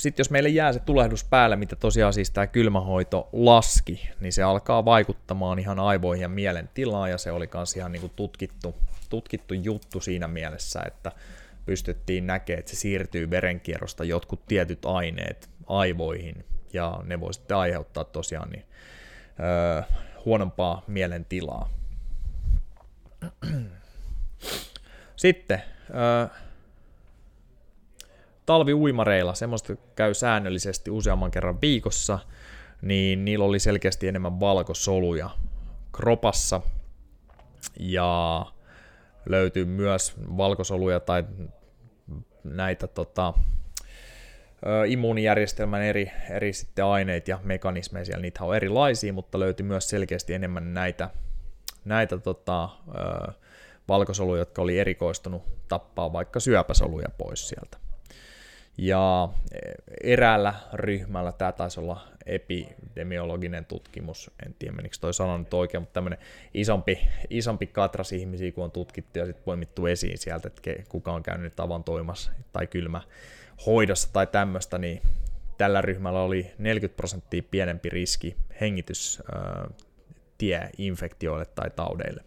sitten 0.00 0.20
jos 0.20 0.30
meille 0.30 0.48
jää 0.48 0.72
se 0.72 0.80
tulehdus 0.80 1.24
päälle, 1.24 1.56
mitä 1.56 1.76
tosiaan 1.76 2.12
siis 2.12 2.30
tämä 2.30 2.46
kylmähoito 2.46 3.28
laski, 3.32 4.10
niin 4.20 4.32
se 4.32 4.42
alkaa 4.42 4.84
vaikuttamaan 4.84 5.58
ihan 5.58 5.78
aivoihin 5.78 6.22
ja 6.22 6.28
mielen 6.28 6.70
tilaan, 6.74 7.10
ja 7.10 7.18
se 7.18 7.32
oli 7.32 7.48
myös 7.54 7.76
ihan 7.76 7.92
niin 7.92 8.12
tutkittu, 8.16 8.74
tutkittu 9.08 9.54
juttu 9.54 10.00
siinä 10.00 10.28
mielessä, 10.28 10.82
että 10.86 11.12
pystyttiin 11.66 12.26
näkemään, 12.26 12.58
että 12.58 12.70
se 12.70 12.76
siirtyy 12.76 13.30
verenkierrosta 13.30 14.04
jotkut 14.04 14.46
tietyt 14.46 14.84
aineet 14.84 15.50
aivoihin, 15.66 16.44
ja 16.72 17.00
ne 17.04 17.20
voi 17.20 17.34
sitten 17.34 17.56
aiheuttaa 17.56 18.04
tosiaan 18.04 18.50
niin, 18.50 18.64
öö, 19.40 19.82
huonompaa 20.24 20.82
mielentilaa. 20.86 21.70
Sitten 25.16 25.62
öö, 25.90 26.26
talviuimareilla, 28.46 29.34
semmoista 29.34 29.76
käy 29.94 30.14
säännöllisesti 30.14 30.90
useamman 30.90 31.30
kerran 31.30 31.60
viikossa, 31.60 32.18
niin 32.82 33.24
niillä 33.24 33.44
oli 33.44 33.58
selkeästi 33.58 34.08
enemmän 34.08 34.40
valkosoluja 34.40 35.30
kropassa 35.92 36.60
ja 37.80 38.46
löytyy 39.26 39.64
myös 39.64 40.14
valkosoluja 40.36 41.00
tai 41.00 41.24
näitä 42.44 42.86
tota, 42.86 43.34
immuunijärjestelmän 44.86 45.82
eri, 45.82 46.10
eri 46.30 46.52
sitten 46.52 46.84
aineita 46.84 47.30
ja 47.30 47.38
mekanismeja 47.42 48.04
siellä, 48.04 48.22
niitä 48.22 48.44
on 48.44 48.56
erilaisia, 48.56 49.12
mutta 49.12 49.38
löytyy 49.38 49.66
myös 49.66 49.88
selkeästi 49.88 50.34
enemmän 50.34 50.74
näitä, 50.74 51.10
näitä 51.84 52.18
tota, 52.18 52.68
valkosoluja, 53.88 54.40
jotka 54.40 54.62
oli 54.62 54.78
erikoistunut 54.78 55.42
tappaa 55.68 56.12
vaikka 56.12 56.40
syöpäsoluja 56.40 57.08
pois 57.18 57.48
sieltä. 57.48 57.85
Ja 58.78 59.28
eräällä 60.02 60.54
ryhmällä, 60.72 61.32
tämä 61.32 61.52
taisi 61.52 61.80
olla 61.80 62.08
epidemiologinen 62.26 63.64
tutkimus, 63.64 64.30
en 64.46 64.54
tiedä 64.58 64.76
menikö 64.76 64.96
toi 65.00 65.14
sana 65.14 65.38
nyt 65.38 65.54
oikein, 65.54 65.82
mutta 65.82 65.92
tämmöinen 65.92 66.18
isompi, 66.54 67.08
isompi 67.30 67.66
katras 67.66 68.12
ihmisiä, 68.12 68.52
kun 68.52 68.64
on 68.64 68.70
tutkittu 68.70 69.18
ja 69.18 69.26
sitten 69.26 69.44
poimittu 69.44 69.86
esiin 69.86 70.18
sieltä, 70.18 70.48
että 70.48 70.70
kuka 70.88 71.12
on 71.12 71.22
käynyt 71.22 71.56
tavan 71.56 71.84
toimassa 71.84 72.32
tai 72.52 72.66
kylmä 72.66 73.00
hoidossa 73.66 74.12
tai 74.12 74.26
tämmöistä, 74.26 74.78
niin 74.78 75.02
tällä 75.58 75.80
ryhmällä 75.80 76.20
oli 76.20 76.52
40 76.58 76.96
prosenttia 76.96 77.42
pienempi 77.50 77.88
riski 77.88 78.36
hengitystieinfektioille 78.60 81.46
tai 81.46 81.70
taudeille. 81.70 82.24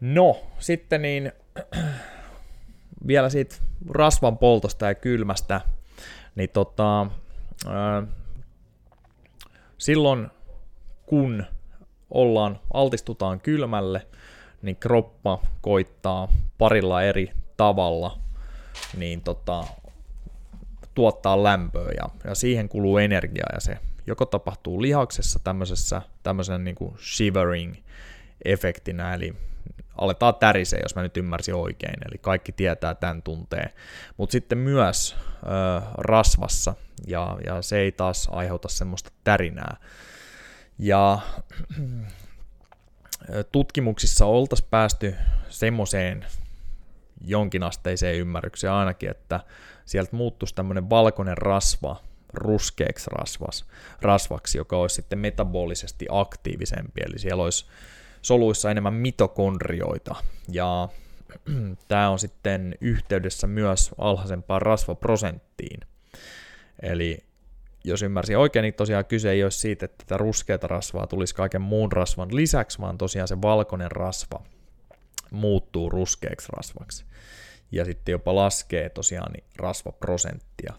No, 0.00 0.46
sitten 0.58 1.02
niin 1.02 1.32
vielä 3.06 3.28
siitä 3.28 3.56
rasvan 3.90 4.38
poltosta 4.38 4.86
ja 4.86 4.94
kylmästä, 4.94 5.60
niin 6.34 6.50
tota, 6.50 7.06
ää, 7.68 8.02
silloin 9.78 10.28
kun 11.06 11.44
ollaan, 12.10 12.60
altistutaan 12.74 13.40
kylmälle, 13.40 14.06
niin 14.62 14.76
kroppa 14.76 15.42
koittaa 15.60 16.28
parilla 16.58 17.02
eri 17.02 17.32
tavalla 17.56 18.18
niin 18.96 19.20
tota, 19.20 19.64
tuottaa 20.94 21.42
lämpöä 21.42 21.90
ja, 21.96 22.08
ja 22.24 22.34
siihen 22.34 22.68
kuluu 22.68 22.98
energiaa 22.98 23.50
ja 23.52 23.60
se 23.60 23.78
joko 24.06 24.26
tapahtuu 24.26 24.82
lihaksessa 24.82 25.40
tämmöisessä 25.44 26.02
tämmöisen 26.22 26.64
niin 26.64 26.74
kuin 26.74 26.94
shivering 26.98 27.74
efektinä, 28.44 29.14
eli 29.14 29.34
aletaan 30.02 30.34
tärisee, 30.34 30.80
jos 30.82 30.94
mä 30.94 31.02
nyt 31.02 31.16
ymmärsin 31.16 31.54
oikein, 31.54 31.94
eli 32.08 32.18
kaikki 32.20 32.52
tietää 32.52 32.94
tämän 32.94 33.22
tunteen. 33.22 33.70
Mutta 34.16 34.32
sitten 34.32 34.58
myös 34.58 35.16
ö, 35.42 35.82
rasvassa, 35.94 36.74
ja, 37.06 37.38
ja 37.46 37.62
se 37.62 37.78
ei 37.78 37.92
taas 37.92 38.28
aiheuta 38.32 38.68
semmoista 38.68 39.10
tärinää. 39.24 39.76
Ja 40.78 41.18
tutkimuksissa 43.52 44.26
oltaisiin 44.26 44.68
päästy 44.70 45.14
semmoiseen 45.48 46.26
jonkinasteiseen 47.24 48.16
ymmärrykseen 48.16 48.72
ainakin, 48.72 49.10
että 49.10 49.40
sieltä 49.84 50.16
muuttuisi 50.16 50.54
tämmöinen 50.54 50.90
valkoinen 50.90 51.38
rasva 51.38 51.96
ruskeaksi 52.34 53.10
rasvas, 53.10 53.64
rasvaksi, 54.00 54.58
joka 54.58 54.76
olisi 54.76 54.94
sitten 54.94 55.18
metabolisesti 55.18 56.06
aktiivisempi, 56.10 57.00
eli 57.06 57.18
siellä 57.18 57.42
olisi 57.42 57.66
soluissa 58.22 58.70
enemmän 58.70 58.94
mitokondrioita, 58.94 60.14
ja 60.48 60.88
tämä 61.88 62.10
on 62.10 62.18
sitten 62.18 62.74
yhteydessä 62.80 63.46
myös 63.46 63.90
alhaisempaan 63.98 64.62
rasvaprosenttiin. 64.62 65.80
Eli 66.82 67.18
jos 67.84 68.02
ymmärsin 68.02 68.38
oikein, 68.38 68.62
niin 68.62 68.74
tosiaan 68.74 69.04
kyse 69.04 69.30
ei 69.30 69.42
ole 69.42 69.50
siitä, 69.50 69.84
että 69.84 70.04
tätä 70.04 70.16
ruskeata 70.16 70.66
rasvaa 70.66 71.06
tulisi 71.06 71.34
kaiken 71.34 71.62
muun 71.62 71.92
rasvan 71.92 72.36
lisäksi, 72.36 72.78
vaan 72.80 72.98
tosiaan 72.98 73.28
se 73.28 73.42
valkoinen 73.42 73.90
rasva 73.90 74.42
muuttuu 75.30 75.90
ruskeaksi 75.90 76.48
rasvaksi. 76.56 77.04
Ja 77.72 77.84
sitten 77.84 78.12
jopa 78.12 78.34
laskee 78.34 78.88
tosiaan 78.88 79.32
niin 79.32 79.44
rasvaprosenttia. 79.56 80.74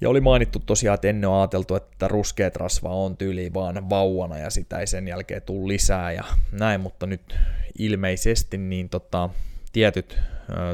Ja 0.00 0.08
oli 0.08 0.20
mainittu 0.20 0.58
tosiaan, 0.58 0.94
että 0.94 1.08
ennen 1.08 1.30
on 1.30 1.40
ajateltu, 1.40 1.74
että 1.74 2.08
ruskeat 2.08 2.56
rasva 2.56 2.88
on 2.88 3.16
tyyli 3.16 3.54
vaan 3.54 3.90
vauvana 3.90 4.38
ja 4.38 4.50
sitä 4.50 4.78
ei 4.78 4.86
sen 4.86 5.08
jälkeen 5.08 5.42
tule 5.42 5.68
lisää 5.68 6.12
ja 6.12 6.24
näin, 6.52 6.80
mutta 6.80 7.06
nyt 7.06 7.36
ilmeisesti 7.78 8.58
niin 8.58 8.88
tota, 8.88 9.30
tietyt 9.72 10.18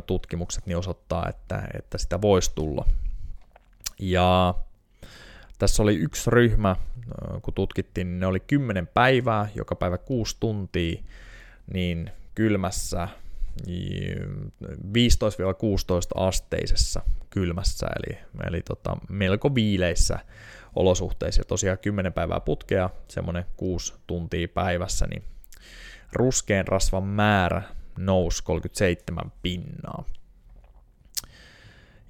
tutkimukset 0.07 0.67
niin 0.67 0.77
osoittaa, 0.77 1.29
että, 1.29 1.69
että 1.79 1.99
sitä 1.99 2.21
voisi 2.21 2.53
tulla. 2.55 2.85
Ja 3.99 4.55
tässä 5.59 5.83
oli 5.83 5.95
yksi 5.95 6.31
ryhmä, 6.31 6.77
kun 7.43 7.55
tutkittiin, 7.55 8.07
niin 8.07 8.21
ne 8.21 8.27
oli 8.27 8.41
10 8.41 8.87
päivää, 8.87 9.49
joka 9.55 9.75
päivä 9.75 9.99
6 9.99 10.37
tuntia, 10.41 11.03
niin 11.73 12.11
kylmässä 12.35 13.09
15-16 13.63 13.67
asteisessa 16.15 17.03
kylmässä, 17.31 17.87
eli, 17.87 18.19
eli 18.47 18.63
tota, 18.63 18.97
melko 19.09 19.55
viileissä 19.55 20.19
olosuhteissa. 20.75 21.41
Ja 21.41 21.45
tosiaan 21.45 21.79
10 21.79 22.13
päivää 22.13 22.41
putkea, 22.41 22.91
semmoinen 23.09 23.45
6 23.57 23.95
tuntia 24.07 24.49
päivässä, 24.49 25.07
niin 25.07 25.25
ruskeen 26.13 26.69
rasvan 26.69 27.05
määrä 27.05 27.63
nousi 27.99 28.45
37 28.45 29.33
pinnaa. 29.43 30.05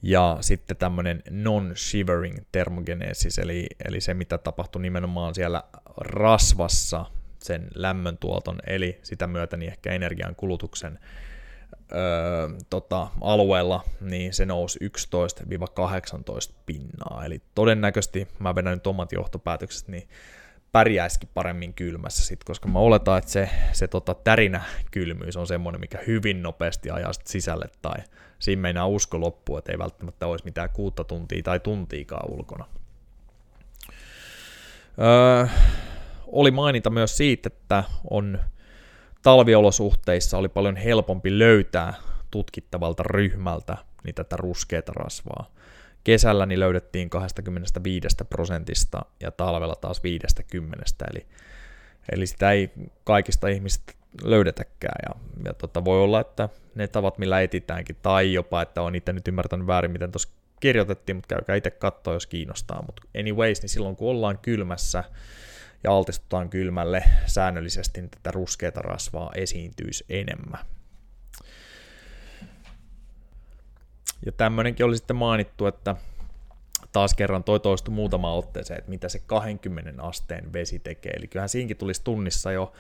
Ja 0.02 0.38
sitten 0.40 0.76
tämmöinen 0.76 1.22
non-shivering 1.30 2.44
thermogenesis, 2.52 3.38
eli, 3.38 3.66
eli 3.84 4.00
se 4.00 4.14
mitä 4.14 4.38
tapahtui 4.38 4.82
nimenomaan 4.82 5.34
siellä 5.34 5.62
rasvassa 5.96 7.04
sen 7.44 7.68
lämmöntuoton, 7.74 8.58
eli 8.66 8.98
sitä 9.02 9.26
myötä 9.26 9.56
niin 9.56 9.70
ehkä 9.70 9.92
energian 9.92 10.34
kulutuksen 10.34 10.98
öö, 11.92 12.48
tota, 12.70 13.08
alueella, 13.20 13.84
niin 14.00 14.34
se 14.34 14.46
nousi 14.46 14.78
11-18 16.50 16.54
pinnaa. 16.66 17.22
Eli 17.24 17.42
todennäköisesti, 17.54 18.28
mä 18.38 18.54
vedän 18.54 18.72
nyt 18.72 18.86
omat 18.86 19.12
johtopäätökset, 19.12 19.88
niin 19.88 20.08
pärjäisikin 20.72 21.28
paremmin 21.34 21.74
kylmässä 21.74 22.24
sit, 22.24 22.44
koska 22.44 22.68
mä 22.68 22.78
oletan, 22.78 23.18
että 23.18 23.30
se, 23.30 23.50
se 23.72 23.88
tota, 23.88 24.14
tärinä 24.14 24.62
kylmyys 24.90 25.36
on 25.36 25.46
semmoinen, 25.46 25.80
mikä 25.80 25.98
hyvin 26.06 26.42
nopeasti 26.42 26.90
ajaa 26.90 27.12
sisälle 27.24 27.66
tai 27.82 27.96
siinä 28.38 28.62
meinaa 28.62 28.86
usko 28.86 29.20
loppua, 29.20 29.58
että 29.58 29.72
ei 29.72 29.78
välttämättä 29.78 30.26
olisi 30.26 30.44
mitään 30.44 30.70
kuutta 30.70 31.04
tuntia 31.04 31.42
tai 31.42 31.60
tuntiikaan 31.60 32.30
ulkona. 32.30 32.66
Öö, 34.98 35.46
oli 36.34 36.50
mainita 36.50 36.90
myös 36.90 37.16
siitä, 37.16 37.46
että 37.46 37.84
on 38.10 38.38
talviolosuhteissa 39.22 40.38
oli 40.38 40.48
paljon 40.48 40.76
helpompi 40.76 41.38
löytää 41.38 41.94
tutkittavalta 42.30 43.02
ryhmältä 43.02 43.76
niin 44.04 44.14
tätä 44.14 44.36
ruskeata 44.36 44.92
rasvaa. 44.92 45.50
Kesällä 46.04 46.46
niin 46.46 46.60
löydettiin 46.60 47.10
25 47.10 48.08
prosentista 48.30 49.04
ja 49.20 49.30
talvella 49.30 49.74
taas 49.74 50.02
50, 50.02 50.84
eli, 51.10 51.26
eli 52.12 52.26
sitä 52.26 52.52
ei 52.52 52.70
kaikista 53.04 53.48
ihmisistä 53.48 53.92
löydetäkään. 54.22 54.98
Ja, 55.08 55.20
ja 55.44 55.54
tota, 55.54 55.84
voi 55.84 56.00
olla, 56.02 56.20
että 56.20 56.48
ne 56.74 56.88
tavat, 56.88 57.18
millä 57.18 57.40
etitäänkin, 57.40 57.96
tai 58.02 58.32
jopa, 58.32 58.62
että 58.62 58.82
on 58.82 58.94
itse 58.94 59.12
nyt 59.12 59.28
ymmärtänyt 59.28 59.66
väärin, 59.66 59.90
miten 59.90 60.12
tuossa 60.12 60.28
kirjoitettiin, 60.60 61.16
mutta 61.16 61.34
käykää 61.34 61.56
itse 61.56 61.70
katsoa, 61.70 62.14
jos 62.14 62.26
kiinnostaa. 62.26 62.82
Mutta 62.86 63.02
anyways, 63.20 63.62
niin 63.62 63.70
silloin 63.70 63.96
kun 63.96 64.10
ollaan 64.10 64.38
kylmässä, 64.38 65.04
ja 65.84 65.92
altistutaan 65.92 66.50
kylmälle 66.50 67.04
säännöllisesti, 67.26 68.00
niin 68.00 68.10
tätä 68.10 68.30
ruskeata 68.30 68.82
rasvaa 68.82 69.32
esiintyisi 69.34 70.04
enemmän. 70.08 70.60
Ja 74.26 74.32
tämmöinenkin 74.32 74.86
oli 74.86 74.96
sitten 74.96 75.16
mainittu, 75.16 75.66
että 75.66 75.96
taas 76.92 77.14
kerran 77.14 77.44
toi 77.44 77.60
toistu 77.60 77.90
muutama 77.90 78.34
otteeseen, 78.34 78.78
että 78.78 78.90
mitä 78.90 79.08
se 79.08 79.18
20 79.18 80.02
asteen 80.02 80.52
vesi 80.52 80.78
tekee. 80.78 81.12
Eli 81.12 81.28
kyllähän 81.28 81.48
siinkin 81.48 81.76
tulisi 81.76 82.04
tunnissa 82.04 82.52
jo 82.52 82.72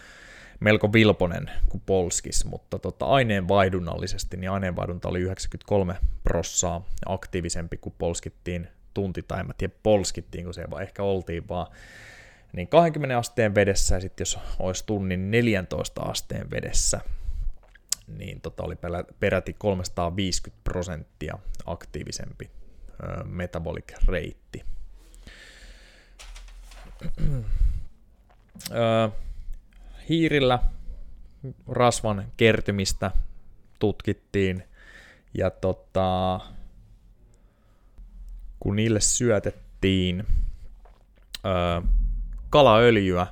melko 0.60 0.92
vilponen 0.92 1.50
kuin 1.68 1.82
polskis, 1.86 2.44
mutta 2.44 2.78
tota, 2.78 3.06
aineenvaihdunnallisesti 3.06 4.36
niin 4.36 4.50
aineenvaihdunta 4.50 5.08
oli 5.08 5.20
93 5.20 5.96
prossaa 6.22 6.88
aktiivisempi 7.06 7.76
kuin 7.76 7.94
polskittiin 7.98 8.68
tunti, 8.94 9.22
tai 9.22 9.40
en 9.40 9.46
mä 9.46 9.52
tiedä 9.58 9.74
polskittiin, 9.82 10.44
kun 10.44 10.54
se 10.54 10.64
ehkä 10.82 11.02
oltiin 11.02 11.48
vaan 11.48 11.66
niin 12.54 12.68
20 12.68 13.18
asteen 13.18 13.54
vedessä, 13.54 13.94
ja 13.94 14.00
sitten 14.00 14.22
jos 14.22 14.38
olisi 14.58 14.86
tunnin 14.86 15.30
14 15.30 16.02
asteen 16.02 16.50
vedessä, 16.50 17.00
niin 18.06 18.40
tota 18.40 18.62
oli 18.62 18.76
peräti 19.20 19.52
350 19.52 20.64
prosenttia 20.64 21.38
aktiivisempi 21.66 22.50
metabolic 23.24 23.92
reitti. 24.08 24.64
hiirillä 30.08 30.58
rasvan 31.68 32.32
kertymistä 32.36 33.10
tutkittiin, 33.78 34.64
ja 35.34 35.50
tota, 35.50 36.40
kun 38.60 38.76
niille 38.76 39.00
syötettiin 39.00 40.26
kalaöljyä, 42.54 43.26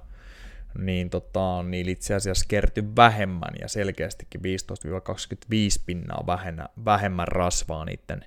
niin 0.78 1.10
tota, 1.10 1.62
niillä 1.62 1.90
itse 1.90 2.14
asiassa 2.14 2.44
kertyi 2.48 2.84
vähemmän 2.96 3.54
ja 3.60 3.68
selkeästikin 3.68 4.40
15-25 4.40 4.44
pinnaa 5.86 6.24
vähemmän, 6.26 6.68
vähemmän 6.84 7.28
rasvaa 7.28 7.84
niiden 7.84 8.24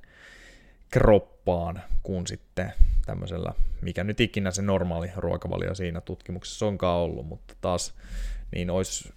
kroppaan 0.90 1.82
kuin 2.04 2.28
sitten 2.28 2.74
tämmöisellä, 3.06 3.54
mikä 3.82 4.04
nyt 4.04 4.20
ikinä 4.20 4.52
se 4.52 4.62
normaali 4.62 5.12
ruokavalio 5.16 5.76
siinä 5.76 6.02
tutkimuksessa 6.02 6.66
onkaan 6.66 6.98
ollut, 6.98 7.28
mutta 7.28 7.54
taas 7.62 7.94
niin 8.56 8.70
olisi, 8.70 9.14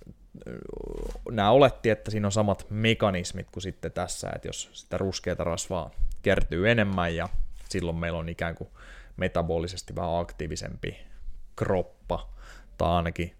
nämä 1.31 1.51
oletti, 1.51 1.91
että 1.91 2.11
siinä 2.11 2.29
on 2.29 2.33
samat 2.33 2.67
mekanismit 2.71 3.51
kuin 3.51 3.63
sitten 3.63 3.93
tässä, 3.93 4.31
että 4.35 4.49
jos 4.49 4.71
sitä 4.73 4.99
ruskeata 4.99 5.45
rasvaa 5.45 5.91
kertyy 6.23 6.71
enemmän 6.71 7.17
ja 7.17 7.29
silloin 7.69 7.97
meillä 7.97 8.19
on 8.19 8.29
ikään 8.29 8.55
kuin 8.55 8.71
metabolisesti 9.17 9.97
vähän 9.97 10.19
aktiivisempi 10.19 11.08
kroppa, 11.59 12.29
tai 12.79 12.89
ainakin 12.89 13.37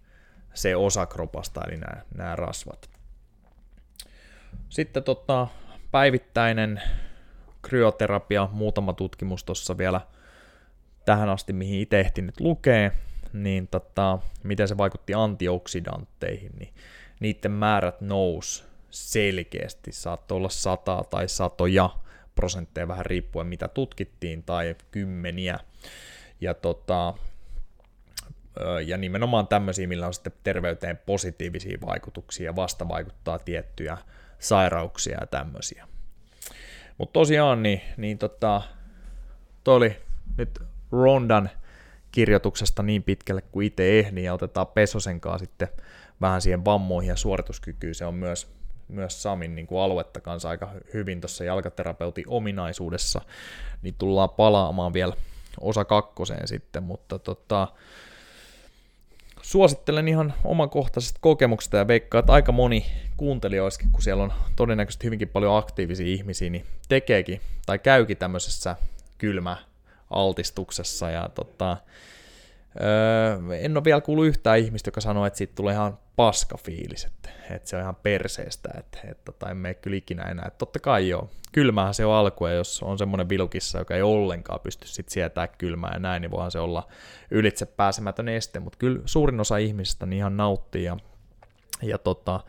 se 0.53 0.75
osa 0.75 1.05
kropasta, 1.05 1.61
eli 1.67 1.77
nämä, 1.77 2.01
nämä 2.15 2.35
rasvat. 2.35 2.89
Sitten 4.69 5.03
tota, 5.03 5.47
päivittäinen 5.91 6.81
kryoterapia, 7.61 8.49
muutama 8.51 8.93
tutkimus 8.93 9.43
tuossa 9.43 9.77
vielä 9.77 10.01
tähän 11.05 11.29
asti, 11.29 11.53
mihin 11.53 11.79
itse 11.79 11.99
ehtinyt 11.99 12.39
lukee, 12.39 12.91
niin 13.33 13.67
tota, 13.67 14.19
miten 14.43 14.67
se 14.67 14.77
vaikutti 14.77 15.13
antioksidantteihin, 15.13 16.51
niin 16.59 16.73
niiden 17.19 17.51
määrät 17.51 18.01
nous 18.01 18.65
selkeästi, 18.89 19.91
saattoi 19.91 20.35
olla 20.35 20.49
sata 20.49 21.03
tai 21.09 21.27
satoja 21.27 21.89
prosentteja 22.35 22.87
vähän 22.87 23.05
riippuen 23.05 23.47
mitä 23.47 23.67
tutkittiin, 23.67 24.43
tai 24.43 24.75
kymmeniä. 24.91 25.59
Ja 26.41 26.53
tota, 26.53 27.13
ja 28.85 28.97
nimenomaan 28.97 29.47
tämmöisiä, 29.47 29.87
millä 29.87 30.07
on 30.07 30.13
sitten 30.13 30.33
terveyteen 30.43 30.97
positiivisia 30.97 31.77
vaikutuksia 31.85 32.45
ja 32.45 32.55
vasta 32.55 32.87
vaikuttaa 32.87 33.39
tiettyjä 33.39 33.97
sairauksia 34.39 35.17
ja 35.21 35.27
tämmöisiä. 35.27 35.87
Mutta 36.97 37.13
tosiaan, 37.13 37.63
niin, 37.63 37.81
niin 37.97 38.17
tota, 38.17 38.61
toi 39.63 39.75
oli 39.75 39.95
nyt 40.37 40.59
Rondan 40.91 41.49
kirjoituksesta 42.11 42.83
niin 42.83 43.03
pitkälle 43.03 43.41
kuin 43.41 43.67
itse 43.67 43.99
ehdin 43.99 44.23
ja 44.23 44.33
otetaan 44.33 44.67
Pesosen 44.67 45.21
kanssa 45.21 45.45
sitten 45.45 45.67
vähän 46.21 46.41
siihen 46.41 46.65
vammoihin 46.65 47.09
ja 47.09 47.15
suorituskykyyn. 47.15 47.95
Se 47.95 48.05
on 48.05 48.15
myös, 48.15 48.47
myös 48.87 49.23
Samin 49.23 49.55
niin 49.55 49.67
kuin 49.67 49.81
aluetta 49.81 50.21
kanssa 50.21 50.49
aika 50.49 50.71
hyvin 50.93 51.21
tuossa 51.21 51.43
jalkaterapeutin 51.43 52.25
ominaisuudessa, 52.27 53.21
niin 53.81 53.95
tullaan 53.97 54.29
palaamaan 54.29 54.93
vielä 54.93 55.13
osa 55.61 55.85
kakkoseen 55.85 56.47
sitten, 56.47 56.83
mutta 56.83 57.19
tota, 57.19 57.67
suosittelen 59.41 60.07
ihan 60.07 60.33
omakohtaisesta 60.43 61.19
kokemuksesta 61.21 61.77
ja 61.77 61.87
veikkaa, 61.87 62.19
että 62.19 62.33
aika 62.33 62.51
moni 62.51 62.85
kuuntelijoissakin, 63.17 63.91
kun 63.91 64.01
siellä 64.01 64.23
on 64.23 64.33
todennäköisesti 64.55 65.05
hyvinkin 65.05 65.29
paljon 65.29 65.57
aktiivisia 65.57 66.07
ihmisiä, 66.07 66.49
niin 66.49 66.65
tekeekin 66.89 67.41
tai 67.65 67.79
käykin 67.79 68.17
tämmöisessä 68.17 68.75
kylmä 69.17 69.57
altistuksessa 70.09 71.09
ja 71.09 71.29
tota, 71.35 71.77
öö, 72.81 73.57
en 73.57 73.77
ole 73.77 73.83
vielä 73.83 74.01
kuullut 74.01 74.25
yhtään 74.25 74.59
ihmistä, 74.59 74.87
joka 74.87 75.01
sanoo, 75.01 75.25
että 75.25 75.37
siitä 75.37 75.55
tulee 75.55 75.73
ihan 75.73 75.99
paska 76.15 76.57
fiilis, 76.57 77.05
että, 77.05 77.29
että 77.49 77.69
se 77.69 77.75
on 77.75 77.81
ihan 77.81 77.95
perseestä, 77.95 78.69
että, 78.77 78.99
että 79.03 79.23
tota, 79.25 79.49
en 79.49 79.57
mene 79.57 79.73
kyllä 79.73 79.97
ikinä 79.97 80.23
enää. 80.23 80.45
Että 80.47 80.57
totta 80.57 80.79
kai 80.79 81.09
joo, 81.09 81.29
kylmähän 81.51 81.93
se 81.93 82.05
on 82.05 82.13
alku, 82.13 82.45
ja 82.45 82.53
jos 82.53 82.83
on 82.83 82.97
semmoinen 82.97 83.29
vilukissa, 83.29 83.79
joka 83.79 83.95
ei 83.95 84.01
ollenkaan 84.01 84.59
pysty 84.59 84.87
sit 84.87 85.09
sietää 85.09 85.47
kylmää 85.47 85.93
ja 85.93 85.99
näin, 85.99 86.21
niin 86.21 86.31
voihan 86.31 86.51
se 86.51 86.59
olla 86.59 86.87
ylitse 87.31 87.65
pääsemätön 87.65 88.29
este, 88.29 88.59
mutta 88.59 88.77
kyllä 88.77 89.01
suurin 89.05 89.39
osa 89.39 89.57
ihmisistä 89.57 90.05
niin 90.05 90.17
ihan 90.17 90.37
nauttii 90.37 90.83
ja, 90.83 90.97
ja 91.81 91.97
tota, 91.97 92.39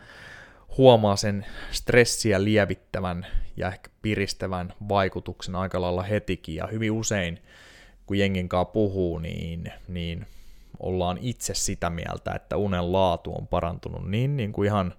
huomaa 0.79 1.17
sen 1.17 1.47
stressiä 1.71 2.45
lievittävän 2.45 3.27
ja 3.57 3.69
ehkä 3.69 3.91
piristävän 4.03 4.73
vaikutuksen 4.89 5.57
aika 5.57 5.81
lailla 5.81 6.03
hetikin, 6.03 6.55
ja 6.55 6.67
hyvin 6.67 6.93
usein, 6.93 7.43
kun 8.11 8.19
jengin 8.19 8.49
kanssa 8.49 8.73
puhuu, 8.73 9.19
niin, 9.19 9.73
niin 9.89 10.27
ollaan 10.81 11.19
itse 11.21 11.55
sitä 11.55 11.91
mieltä, 11.91 12.33
että 12.35 12.57
unen 12.57 12.93
laatu 12.93 13.35
on 13.35 13.47
parantunut 13.47 14.11
niin, 14.11 14.37
niin 14.37 14.53
kuin 14.53 14.67
ihan 14.67 14.95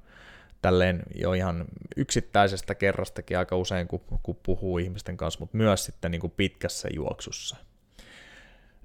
tälleen 0.61 1.03
jo 1.15 1.33
ihan 1.33 1.65
yksittäisestä 1.97 2.75
kerrastakin 2.75 3.37
aika 3.37 3.57
usein, 3.57 3.87
kun, 3.87 4.01
kun 4.23 4.37
puhuu 4.43 4.77
ihmisten 4.77 5.17
kanssa, 5.17 5.39
mutta 5.39 5.57
myös 5.57 5.85
sitten 5.85 6.11
niin 6.11 6.21
kuin 6.21 6.33
pitkässä 6.37 6.87
juoksussa. 6.93 7.55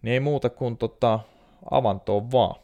Niin 0.02 0.12
ei 0.12 0.20
muuta 0.20 0.50
kuin 0.50 0.76
tota, 0.76 1.20
avantoon 1.70 2.32
vaan, 2.32 2.60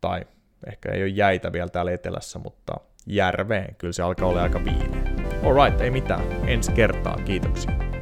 tai 0.00 0.24
ehkä 0.66 0.92
ei 0.92 1.02
ole 1.02 1.08
jäitä 1.08 1.52
vielä 1.52 1.68
täällä 1.68 1.92
etelässä, 1.92 2.38
mutta 2.38 2.74
järveen, 3.06 3.74
kyllä 3.74 3.92
se 3.92 4.02
alkaa 4.02 4.28
olla 4.28 4.42
aika 4.42 4.64
viileä. 4.64 5.14
Alright, 5.42 5.80
ei 5.80 5.90
mitään, 5.90 6.48
ensi 6.48 6.72
kertaa, 6.72 7.16
kiitoksia. 7.16 7.93